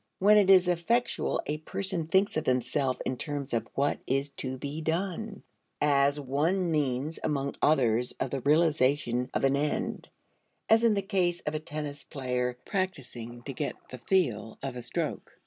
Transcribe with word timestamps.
When 0.17 0.37
it 0.39 0.49
is 0.49 0.67
effectual 0.67 1.43
a 1.45 1.59
person 1.59 2.07
thinks 2.07 2.35
of 2.35 2.47
himself 2.47 2.99
in 3.05 3.17
terms 3.17 3.53
of 3.53 3.67
what 3.75 3.99
is 4.07 4.31
to 4.41 4.57
be 4.57 4.81
done, 4.81 5.43
as 5.79 6.19
one 6.19 6.71
means 6.71 7.19
among 7.23 7.53
others 7.61 8.11
of 8.13 8.31
the 8.31 8.41
realization 8.41 9.29
of 9.31 9.43
an 9.43 9.55
end 9.55 10.09
as 10.67 10.83
in 10.83 10.95
the 10.95 11.03
case 11.03 11.41
of 11.41 11.53
a 11.53 11.59
tennis 11.59 12.03
player 12.03 12.57
practicing 12.65 13.43
to 13.43 13.53
get 13.53 13.75
the 13.91 13.99
"feel" 13.99 14.57
of 14.63 14.75
a 14.75 14.81
stroke. 14.81 15.37